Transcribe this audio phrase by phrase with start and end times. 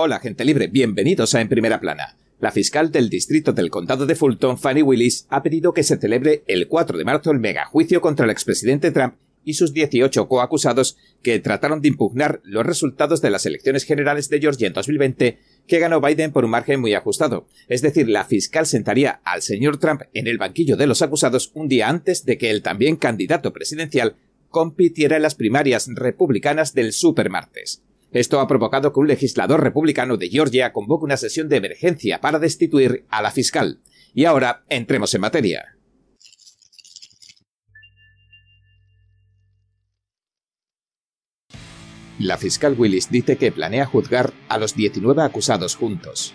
[0.00, 2.16] Hola, gente libre, bienvenidos a En Primera Plana.
[2.38, 6.44] La fiscal del distrito del condado de Fulton, Fanny Willis, ha pedido que se celebre
[6.46, 9.14] el 4 de marzo el megajuicio contra el expresidente Trump
[9.44, 14.38] y sus 18 coacusados que trataron de impugnar los resultados de las elecciones generales de
[14.38, 17.48] Georgia en 2020 que ganó Biden por un margen muy ajustado.
[17.66, 21.66] Es decir, la fiscal sentaría al señor Trump en el banquillo de los acusados un
[21.66, 24.14] día antes de que el también candidato presidencial
[24.48, 27.82] compitiera en las primarias republicanas del supermartes.
[28.12, 32.38] Esto ha provocado que un legislador republicano de Georgia convoque una sesión de emergencia para
[32.38, 33.80] destituir a la fiscal.
[34.14, 35.74] Y ahora entremos en materia.
[42.18, 46.34] La fiscal Willis dice que planea juzgar a los 19 acusados juntos.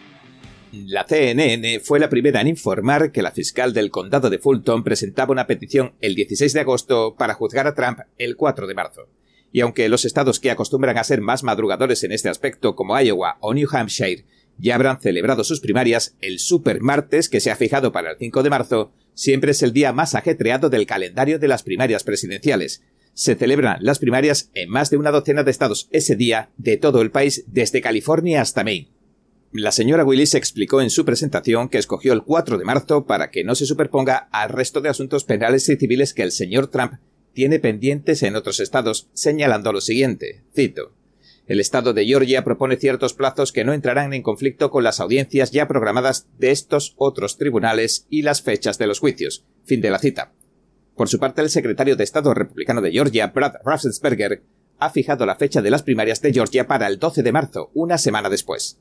[0.71, 5.33] La CNN fue la primera en informar que la fiscal del condado de Fulton presentaba
[5.33, 9.09] una petición el 16 de agosto para juzgar a Trump el 4 de marzo
[9.53, 13.37] y aunque los estados que acostumbran a ser más madrugadores en este aspecto, como Iowa
[13.39, 14.25] o New Hampshire,
[14.57, 18.41] ya habrán celebrado sus primarias, el super martes que se ha fijado para el 5
[18.41, 22.81] de marzo siempre es el día más ajetreado del calendario de las primarias presidenciales.
[23.13, 27.03] Se celebran las primarias en más de una docena de estados ese día de todo
[27.03, 28.89] el país, desde California hasta Maine.
[29.51, 33.43] La señora Willis explicó en su presentación que escogió el 4 de marzo para que
[33.43, 36.93] no se superponga al resto de asuntos penales y civiles que el señor Trump
[37.33, 40.93] tiene pendientes en otros estados, señalando lo siguiente, cito,
[41.45, 45.51] el Estado de Georgia propone ciertos plazos que no entrarán en conflicto con las audiencias
[45.51, 49.43] ya programadas de estos otros tribunales y las fechas de los juicios.
[49.65, 50.31] Fin de la cita.
[50.95, 54.41] Por su parte, el secretario de Estado republicano de Georgia, Brad Raffensperger,
[54.79, 57.97] ha fijado la fecha de las primarias de Georgia para el 12 de marzo, una
[57.97, 58.79] semana después.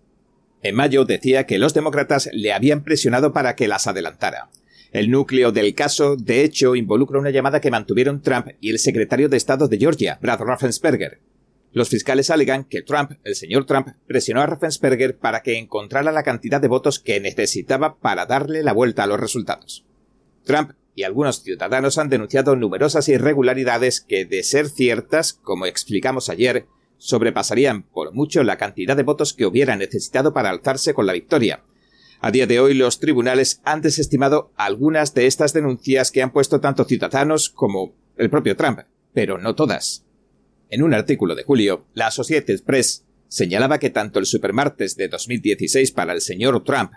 [0.62, 4.50] En mayo decía que los demócratas le habían presionado para que las adelantara.
[4.92, 9.30] El núcleo del caso, de hecho, involucra una llamada que mantuvieron Trump y el secretario
[9.30, 11.18] de Estado de Georgia, Brad Raffensperger.
[11.72, 16.22] Los fiscales alegan que Trump, el señor Trump, presionó a Raffensperger para que encontrara la
[16.22, 19.86] cantidad de votos que necesitaba para darle la vuelta a los resultados.
[20.44, 26.66] Trump y algunos ciudadanos han denunciado numerosas irregularidades que, de ser ciertas, como explicamos ayer,
[26.98, 31.62] sobrepasarían por mucho la cantidad de votos que hubiera necesitado para alzarse con la victoria,
[32.22, 36.60] a día de hoy los tribunales han desestimado algunas de estas denuncias que han puesto
[36.60, 38.78] tanto ciudadanos como el propio Trump,
[39.12, 40.04] pero no todas.
[40.70, 45.90] En un artículo de julio, la Associated Press señalaba que tanto el supermartes de 2016
[45.90, 46.92] para el señor Trump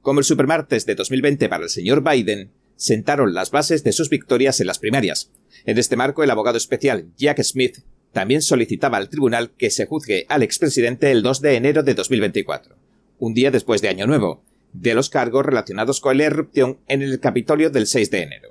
[0.00, 4.60] como el supermartes de 2020 para el señor Biden sentaron las bases de sus victorias
[4.60, 5.30] en las primarias.
[5.66, 7.80] En este marco, el abogado especial Jack Smith
[8.12, 12.76] también solicitaba al tribunal que se juzgue al expresidente el 2 de enero de 2024,
[13.18, 17.20] un día después de Año Nuevo, de los cargos relacionados con la erupción en el
[17.20, 18.50] Capitolio del 6 de enero.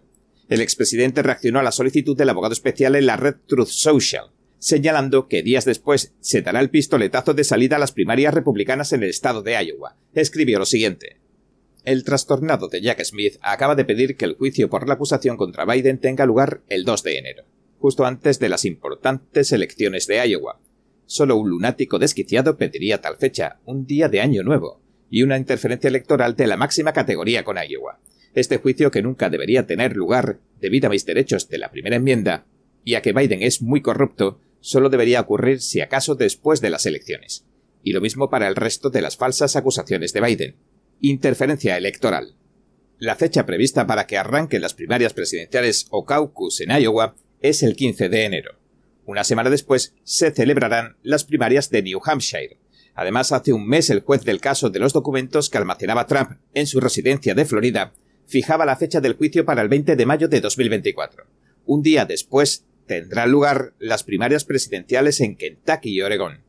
[0.49, 5.27] El expresidente reaccionó a la solicitud del abogado especial en la red Truth Social, señalando
[5.27, 9.09] que días después se dará el pistoletazo de salida a las primarias republicanas en el
[9.09, 9.95] estado de Iowa.
[10.13, 11.17] Escribió lo siguiente.
[11.85, 15.65] El trastornado de Jack Smith acaba de pedir que el juicio por la acusación contra
[15.65, 17.43] Biden tenga lugar el 2 de enero,
[17.79, 20.59] justo antes de las importantes elecciones de Iowa.
[21.05, 25.87] Solo un lunático desquiciado pediría tal fecha, un día de año nuevo, y una interferencia
[25.87, 27.99] electoral de la máxima categoría con Iowa.
[28.33, 32.45] Este juicio que nunca debería tener lugar debido a mis derechos de la primera enmienda,
[32.83, 36.85] y a que Biden es muy corrupto, solo debería ocurrir si acaso después de las
[36.85, 37.45] elecciones.
[37.83, 40.55] Y lo mismo para el resto de las falsas acusaciones de Biden.
[41.01, 42.35] Interferencia electoral.
[42.97, 47.75] La fecha prevista para que arranquen las primarias presidenciales o caucus en Iowa es el
[47.75, 48.59] 15 de enero.
[49.05, 52.57] Una semana después se celebrarán las primarias de New Hampshire,
[52.95, 56.67] Además, hace un mes el juez del caso de los documentos que almacenaba Trump en
[56.67, 57.93] su residencia de Florida
[58.29, 61.25] fijaba la fecha del juicio para el 20 de mayo de 2024.
[61.65, 66.43] Un día después tendrán lugar las primarias presidenciales en Kentucky y Oregón.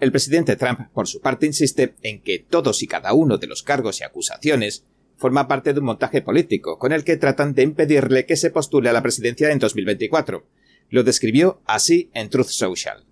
[0.00, 3.62] El presidente Trump, por su parte, insiste en que todos y cada uno de los
[3.62, 4.84] cargos y acusaciones
[5.16, 8.88] forma parte de un montaje político con el que tratan de impedirle que se postule
[8.88, 10.44] a la presidencia en 2024.
[10.88, 13.04] Lo describió así en Truth Social.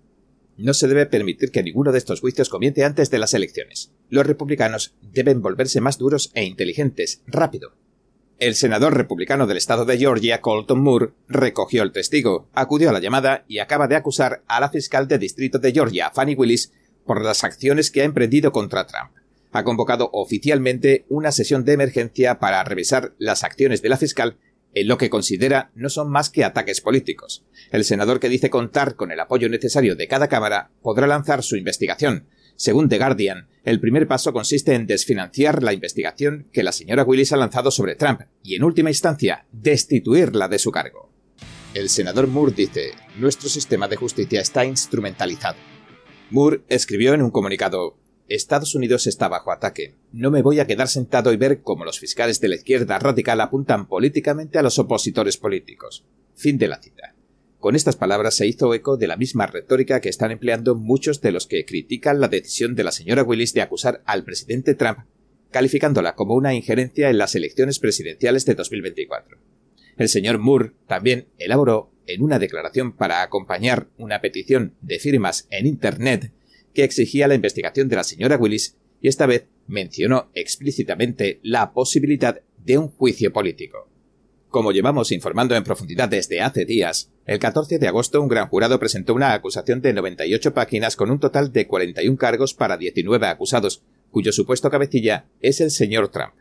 [0.61, 3.91] No se debe permitir que ninguno de estos juicios comience antes de las elecciones.
[4.09, 7.73] Los republicanos deben volverse más duros e inteligentes, rápido.
[8.37, 12.99] El senador republicano del estado de Georgia, Colton Moore, recogió el testigo, acudió a la
[12.99, 16.71] llamada y acaba de acusar a la fiscal de distrito de Georgia, Fanny Willis,
[17.07, 19.13] por las acciones que ha emprendido contra Trump.
[19.53, 24.37] Ha convocado oficialmente una sesión de emergencia para revisar las acciones de la fiscal
[24.73, 27.43] en lo que considera no son más que ataques políticos.
[27.71, 31.55] El senador que dice contar con el apoyo necesario de cada Cámara podrá lanzar su
[31.57, 32.27] investigación.
[32.55, 37.33] Según The Guardian, el primer paso consiste en desfinanciar la investigación que la señora Willis
[37.33, 41.09] ha lanzado sobre Trump y, en última instancia, destituirla de su cargo.
[41.73, 45.57] El senador Moore dice, nuestro sistema de justicia está instrumentalizado.
[46.29, 47.97] Moore escribió en un comunicado,
[48.35, 49.95] Estados Unidos está bajo ataque.
[50.11, 53.41] No me voy a quedar sentado y ver cómo los fiscales de la izquierda radical
[53.41, 56.05] apuntan políticamente a los opositores políticos.
[56.35, 57.15] Fin de la cita.
[57.59, 61.31] Con estas palabras se hizo eco de la misma retórica que están empleando muchos de
[61.31, 64.99] los que critican la decisión de la señora Willis de acusar al presidente Trump,
[65.51, 69.37] calificándola como una injerencia en las elecciones presidenciales de 2024.
[69.97, 75.67] El señor Moore también elaboró en una declaración para acompañar una petición de firmas en
[75.67, 76.31] Internet
[76.73, 82.41] que exigía la investigación de la señora Willis y esta vez mencionó explícitamente la posibilidad
[82.63, 83.89] de un juicio político.
[84.49, 88.79] Como llevamos informando en profundidad desde hace días, el 14 de agosto un gran jurado
[88.79, 93.81] presentó una acusación de 98 páginas con un total de 41 cargos para 19 acusados,
[94.11, 96.33] cuyo supuesto cabecilla es el señor Trump.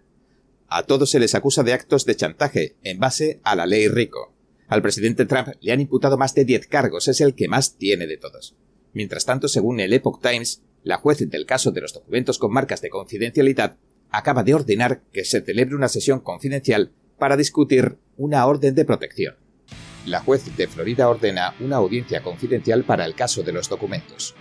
[0.66, 4.34] A todos se les acusa de actos de chantaje en base a la ley Rico.
[4.66, 8.08] Al presidente Trump le han imputado más de 10 cargos, es el que más tiene
[8.08, 8.56] de todos.
[8.92, 12.80] Mientras tanto, según el Epoch Times, la juez del caso de los documentos con marcas
[12.80, 13.76] de confidencialidad
[14.10, 19.36] acaba de ordenar que se celebre una sesión confidencial para discutir una orden de protección.
[20.06, 24.34] La juez de Florida ordena una audiencia confidencial para el caso de los documentos.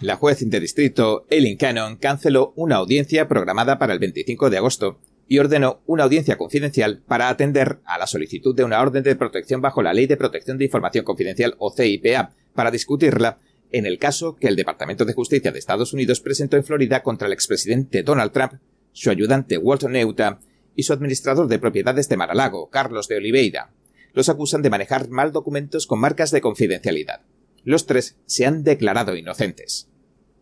[0.00, 4.98] La juez de distrito, Eileen Cannon, canceló una audiencia programada para el 25 de agosto
[5.28, 9.60] y ordenó una audiencia confidencial para atender a la solicitud de una orden de protección
[9.60, 13.38] bajo la Ley de Protección de Información Confidencial o CIPA para discutirla
[13.72, 17.26] en el caso que el Departamento de Justicia de Estados Unidos presentó en Florida contra
[17.26, 18.54] el expresidente Donald Trump,
[18.92, 20.40] su ayudante Walter Neuta
[20.74, 23.70] y su administrador de propiedades de Maralago, Carlos de Oliveira.
[24.14, 27.20] Los acusan de manejar mal documentos con marcas de confidencialidad.
[27.64, 29.88] Los tres se han declarado inocentes.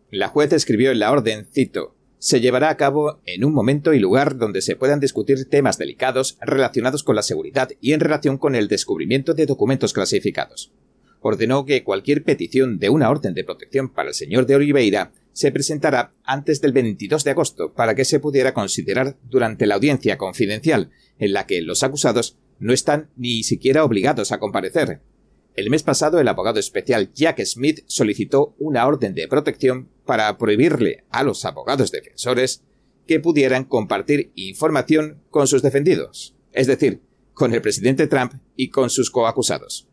[0.09, 3.99] La juez escribió en la orden, cito, se llevará a cabo en un momento y
[3.99, 8.55] lugar donde se puedan discutir temas delicados relacionados con la seguridad y en relación con
[8.55, 10.71] el descubrimiento de documentos clasificados
[11.27, 15.51] ordenó que cualquier petición de una orden de protección para el señor de Oliveira se
[15.51, 20.89] presentara antes del 22 de agosto para que se pudiera considerar durante la audiencia confidencial,
[21.19, 25.01] en la que los acusados no están ni siquiera obligados a comparecer.
[25.55, 31.03] El mes pasado el abogado especial Jack Smith solicitó una orden de protección para prohibirle
[31.09, 32.63] a los abogados defensores
[33.05, 37.01] que pudieran compartir información con sus defendidos, es decir,
[37.33, 39.87] con el presidente Trump y con sus coacusados.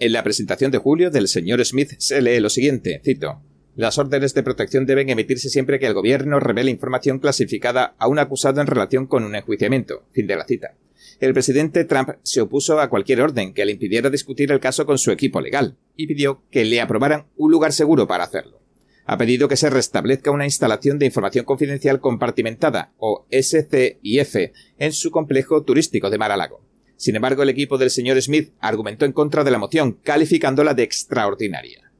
[0.00, 3.42] En la presentación de julio del señor Smith se lee lo siguiente, cito,
[3.76, 8.18] las órdenes de protección deben emitirse siempre que el gobierno revele información clasificada a un
[8.18, 10.04] acusado en relación con un enjuiciamiento.
[10.12, 10.74] Fin de la cita.
[11.20, 14.96] El presidente Trump se opuso a cualquier orden que le impidiera discutir el caso con
[14.96, 18.58] su equipo legal y pidió que le aprobaran un lugar seguro para hacerlo.
[19.04, 24.34] Ha pedido que se restablezca una instalación de información confidencial compartimentada, o SCIF,
[24.78, 26.69] en su complejo turístico de Mar-a-Lago.
[27.00, 30.82] Sin embargo, el equipo del señor Smith argumentó en contra de la moción, calificándola de
[30.82, 31.90] extraordinaria.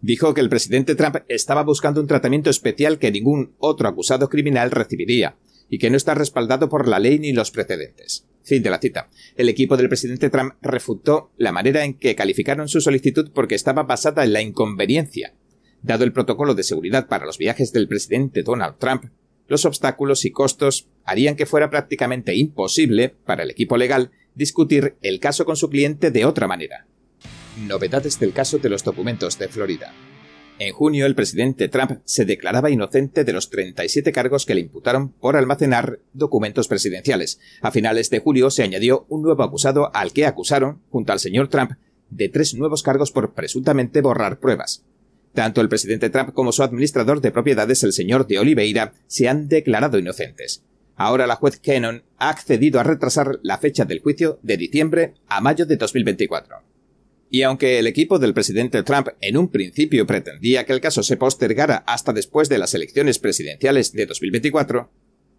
[0.00, 4.70] Dijo que el presidente Trump estaba buscando un tratamiento especial que ningún otro acusado criminal
[4.70, 5.36] recibiría,
[5.68, 8.24] y que no está respaldado por la ley ni los precedentes.
[8.44, 9.08] Fin de la cita.
[9.34, 13.82] El equipo del presidente Trump refutó la manera en que calificaron su solicitud porque estaba
[13.82, 15.34] basada en la inconveniencia.
[15.82, 19.06] Dado el protocolo de seguridad para los viajes del presidente Donald Trump,
[19.48, 25.20] los obstáculos y costos harían que fuera prácticamente imposible para el equipo legal discutir el
[25.20, 26.86] caso con su cliente de otra manera.
[27.66, 29.94] Novedades del caso de los documentos de Florida.
[30.58, 35.10] En junio, el presidente Trump se declaraba inocente de los 37 cargos que le imputaron
[35.10, 37.40] por almacenar documentos presidenciales.
[37.60, 41.48] A finales de julio se añadió un nuevo acusado al que acusaron, junto al señor
[41.48, 41.72] Trump,
[42.08, 44.84] de tres nuevos cargos por presuntamente borrar pruebas.
[45.34, 49.48] Tanto el presidente Trump como su administrador de propiedades, el señor de Oliveira, se han
[49.48, 50.62] declarado inocentes.
[50.96, 55.42] Ahora la juez Cannon ha accedido a retrasar la fecha del juicio de diciembre a
[55.42, 56.56] mayo de 2024.
[57.28, 61.16] Y aunque el equipo del presidente Trump en un principio pretendía que el caso se
[61.16, 64.90] postergara hasta después de las elecciones presidenciales de 2024,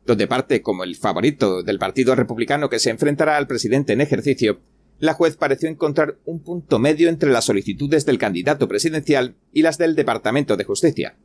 [0.06, 4.62] donde parte como el favorito del Partido Republicano que se enfrentará al presidente en ejercicio,
[5.00, 9.78] la juez pareció encontrar un punto medio entre las solicitudes del candidato presidencial y las
[9.78, 11.16] del Departamento de Justicia.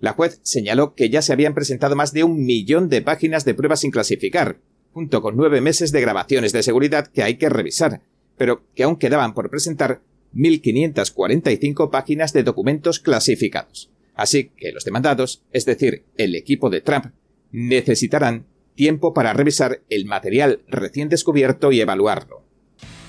[0.00, 3.54] La juez señaló que ya se habían presentado más de un millón de páginas de
[3.54, 4.58] pruebas sin clasificar,
[4.92, 8.00] junto con nueve meses de grabaciones de seguridad que hay que revisar,
[8.36, 10.00] pero que aún quedaban por presentar
[10.34, 13.90] 1.545 páginas de documentos clasificados.
[14.14, 17.06] Así que los demandados, es decir, el equipo de Trump,
[17.52, 22.42] necesitarán tiempo para revisar el material recién descubierto y evaluarlo.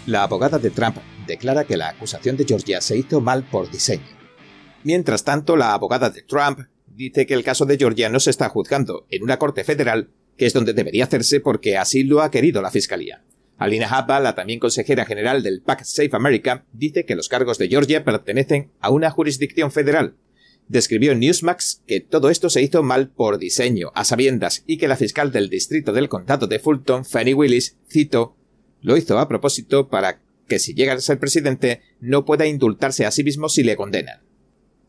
[0.07, 4.03] La abogada de Trump declara que la acusación de Georgia se hizo mal por diseño.
[4.83, 6.59] Mientras tanto, la abogada de Trump
[6.95, 10.45] dice que el caso de Georgia no se está juzgando en una corte federal, que
[10.45, 13.23] es donde debería hacerse porque así lo ha querido la Fiscalía.
[13.57, 17.67] Alina Habba, la también consejera general del PAC Safe America, dice que los cargos de
[17.67, 20.15] Georgia pertenecen a una jurisdicción federal.
[20.67, 24.87] describió en Newsmax que todo esto se hizo mal por diseño, a sabiendas, y que
[24.87, 28.35] la fiscal del distrito del condado de Fulton, Fanny Willis, cito,
[28.81, 33.11] lo hizo a propósito para que si llega a ser presidente no pueda indultarse a
[33.11, 34.21] sí mismo si le condenan.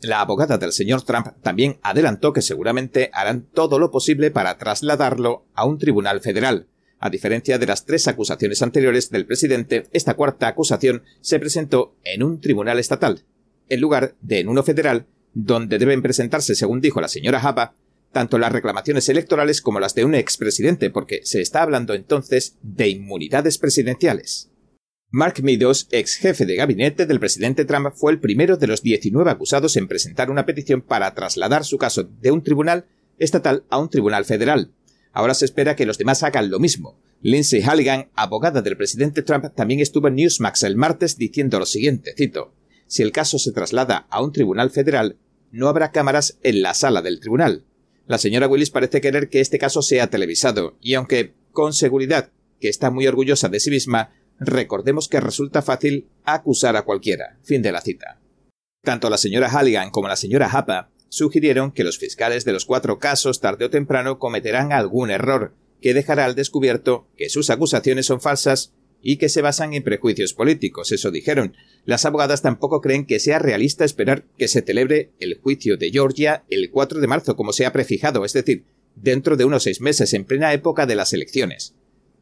[0.02, 5.46] La abogada del señor Trump también adelantó que seguramente harán todo lo posible para trasladarlo
[5.54, 6.66] a un tribunal federal.
[6.98, 12.24] A diferencia de las tres acusaciones anteriores del presidente, esta cuarta acusación se presentó en
[12.24, 13.24] un tribunal estatal,
[13.68, 17.74] en lugar de en uno federal, donde deben presentarse, según dijo la señora Java,
[18.10, 22.88] tanto las reclamaciones electorales como las de un expresidente, porque se está hablando entonces de
[22.88, 24.51] inmunidades presidenciales.
[25.14, 29.30] Mark Meadows, ex jefe de gabinete del presidente Trump, fue el primero de los 19
[29.30, 32.86] acusados en presentar una petición para trasladar su caso de un tribunal
[33.18, 34.72] estatal a un tribunal federal.
[35.12, 36.98] Ahora se espera que los demás hagan lo mismo.
[37.20, 42.14] Lindsay Halligan, abogada del presidente Trump, también estuvo en Newsmax el martes diciendo lo siguiente,
[42.16, 42.54] cito,
[42.86, 45.18] si el caso se traslada a un tribunal federal,
[45.50, 47.66] no habrá cámaras en la sala del tribunal.
[48.06, 52.70] La señora Willis parece querer que este caso sea televisado, y aunque, con seguridad, que
[52.70, 57.38] está muy orgullosa de sí misma, recordemos que resulta fácil acusar a cualquiera.
[57.42, 58.20] Fin de la cita.
[58.84, 62.98] Tanto la señora Halligan como la señora Hapa sugirieron que los fiscales de los cuatro
[62.98, 68.20] casos tarde o temprano cometerán algún error que dejará al descubierto que sus acusaciones son
[68.20, 68.72] falsas
[69.02, 71.56] y que se basan en prejuicios políticos, eso dijeron.
[71.84, 76.44] Las abogadas tampoco creen que sea realista esperar que se celebre el juicio de Georgia
[76.48, 80.14] el 4 de marzo como se ha prefijado, es decir, dentro de unos seis meses
[80.14, 81.74] en plena época de las elecciones.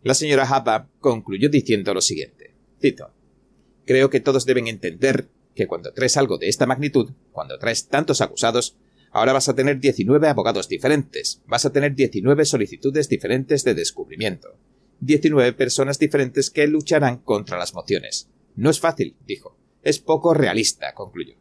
[0.02, 2.54] La señora Haba concluyó diciendo lo siguiente.
[2.80, 3.12] Cito.
[3.84, 8.20] Creo que todos deben entender que cuando traes algo de esta magnitud, cuando traes tantos
[8.20, 8.76] acusados,
[9.10, 14.56] ahora vas a tener 19 abogados diferentes, vas a tener 19 solicitudes diferentes de descubrimiento,
[15.00, 18.28] 19 personas diferentes que lucharán contra las mociones.
[18.56, 19.58] No es fácil, dijo.
[19.82, 21.34] Es poco realista, concluyó.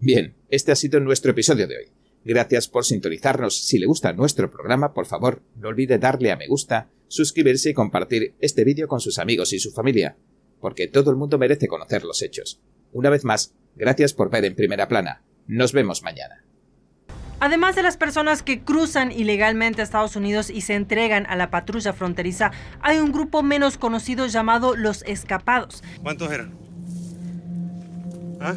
[0.00, 1.84] Bien, este ha sido nuestro episodio de hoy.
[2.24, 3.66] Gracias por sintonizarnos.
[3.66, 7.74] Si le gusta nuestro programa, por favor, no olvide darle a me gusta, suscribirse y
[7.74, 10.16] compartir este vídeo con sus amigos y su familia,
[10.60, 12.60] porque todo el mundo merece conocer los hechos.
[12.92, 15.22] Una vez más, gracias por ver en primera plana.
[15.46, 16.44] Nos vemos mañana.
[17.40, 21.50] Además de las personas que cruzan ilegalmente a Estados Unidos y se entregan a la
[21.50, 22.50] patrulla fronteriza,
[22.80, 25.82] hay un grupo menos conocido llamado los escapados.
[26.02, 26.56] ¿Cuántos eran?
[28.40, 28.56] ¿Ah?